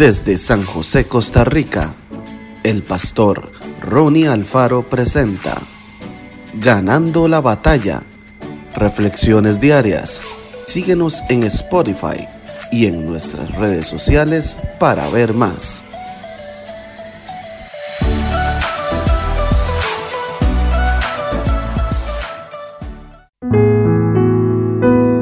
[0.00, 1.94] Desde San José, Costa Rica,
[2.62, 3.52] el pastor
[3.82, 5.60] Ronnie Alfaro presenta
[6.54, 8.02] Ganando la batalla.
[8.74, 10.22] Reflexiones diarias.
[10.66, 12.26] Síguenos en Spotify
[12.72, 15.84] y en nuestras redes sociales para ver más.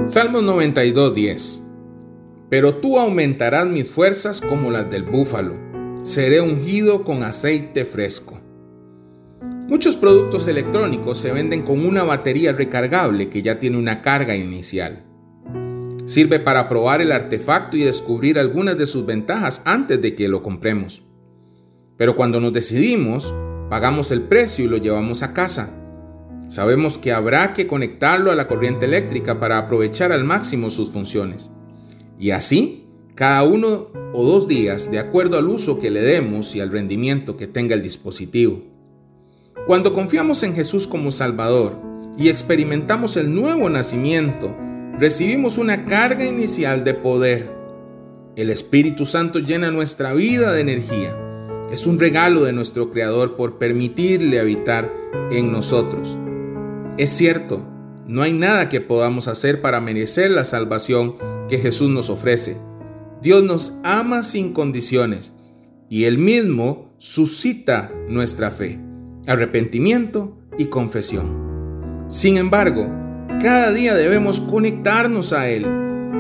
[0.07, 1.58] Salmos 92.10
[2.51, 5.55] Pero tú aumentarás mis fuerzas como las del búfalo.
[6.03, 8.41] Seré ungido con aceite fresco.
[9.69, 15.05] Muchos productos electrónicos se venden con una batería recargable que ya tiene una carga inicial.
[16.07, 20.43] Sirve para probar el artefacto y descubrir algunas de sus ventajas antes de que lo
[20.43, 21.03] compremos.
[21.99, 23.35] Pero cuando nos decidimos,
[23.69, 25.79] pagamos el precio y lo llevamos a casa
[26.49, 31.51] Sabemos que habrá que conectarlo a la corriente eléctrica para aprovechar al máximo sus funciones.
[32.19, 36.61] Y así, cada uno o dos días, de acuerdo al uso que le demos y
[36.61, 38.63] al rendimiento que tenga el dispositivo.
[39.67, 41.77] Cuando confiamos en Jesús como Salvador
[42.17, 44.57] y experimentamos el nuevo nacimiento,
[44.99, 47.51] recibimos una carga inicial de poder.
[48.35, 51.17] El Espíritu Santo llena nuestra vida de energía.
[51.71, 54.93] Es un regalo de nuestro Creador por permitirle habitar
[55.31, 56.17] en nosotros.
[56.97, 57.63] Es cierto,
[58.07, 61.17] no hay nada que podamos hacer para merecer la salvación
[61.49, 62.57] que Jesús nos ofrece.
[63.23, 65.33] Dios nos ama sin condiciones
[65.89, 68.79] y Él mismo suscita nuestra fe,
[69.27, 72.07] arrepentimiento y confesión.
[72.09, 72.89] Sin embargo,
[73.41, 75.67] cada día debemos conectarnos a Él,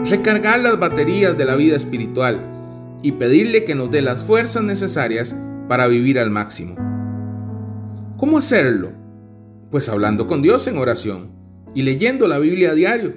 [0.04, 5.36] recargar las baterías de la vida espiritual y pedirle que nos dé las fuerzas necesarias
[5.68, 6.76] para vivir al máximo.
[8.16, 8.92] ¿Cómo hacerlo?
[9.70, 11.30] Pues hablando con Dios en oración
[11.74, 13.14] y leyendo la Biblia a diario.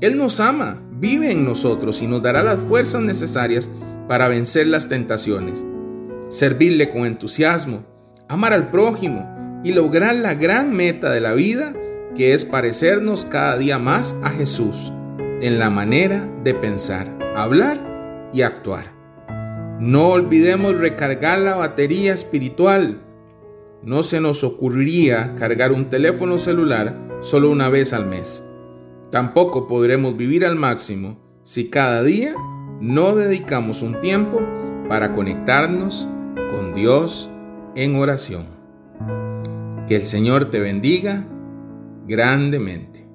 [0.00, 3.70] Él nos ama, vive en nosotros y nos dará las fuerzas necesarias
[4.06, 5.64] para vencer las tentaciones,
[6.28, 7.84] servirle con entusiasmo,
[8.28, 11.72] amar al prójimo y lograr la gran meta de la vida
[12.14, 14.92] que es parecernos cada día más a Jesús
[15.40, 18.92] en la manera de pensar, hablar y actuar.
[19.80, 23.00] No olvidemos recargar la batería espiritual
[23.82, 28.44] no se nos ocurriría cargar un teléfono celular solo una vez al mes.
[29.10, 32.34] Tampoco podremos vivir al máximo si cada día
[32.80, 34.40] no dedicamos un tiempo
[34.88, 36.08] para conectarnos
[36.50, 37.28] con Dios
[37.74, 38.46] en oración.
[39.88, 41.26] Que el Señor te bendiga
[42.06, 43.09] grandemente.